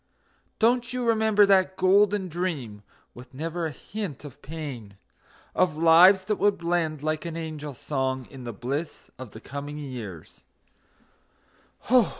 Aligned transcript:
Don't 0.57 0.93
you 0.93 1.05
remember 1.05 1.45
that 1.45 1.77
golden 1.77 2.27
dream, 2.27 2.81
with 3.13 3.35
never 3.35 3.67
a 3.67 3.71
hint 3.71 4.25
of 4.25 4.41
pain, 4.41 4.97
Of 5.53 5.77
lives 5.77 6.23
that 6.25 6.37
would 6.37 6.57
blend 6.57 7.03
like 7.03 7.23
an 7.23 7.37
angel 7.37 7.75
song 7.75 8.25
in 8.31 8.43
the 8.43 8.51
bliss 8.51 9.11
of 9.19 9.29
the 9.29 9.39
coming 9.39 9.77
years? 9.77 10.47